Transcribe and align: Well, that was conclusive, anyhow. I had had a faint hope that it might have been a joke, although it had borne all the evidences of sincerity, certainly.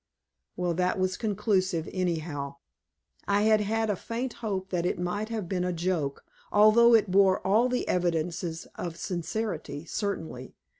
Well, 0.55 0.73
that 0.73 0.97
was 0.97 1.15
conclusive, 1.15 1.87
anyhow. 1.93 2.55
I 3.27 3.43
had 3.43 3.61
had 3.61 3.87
a 3.91 3.95
faint 3.95 4.33
hope 4.41 4.71
that 4.71 4.83
it 4.83 4.97
might 4.97 5.29
have 5.29 5.47
been 5.47 5.63
a 5.63 5.71
joke, 5.71 6.25
although 6.51 6.95
it 6.95 7.05
had 7.05 7.11
borne 7.11 7.39
all 7.45 7.69
the 7.69 7.87
evidences 7.87 8.65
of 8.73 8.97
sincerity, 8.97 9.85
certainly. 9.85 10.55